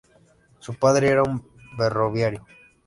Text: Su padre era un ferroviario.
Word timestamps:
Su 0.57 0.73
padre 0.79 1.09
era 1.09 1.21
un 1.21 1.47
ferroviario. 1.77 2.43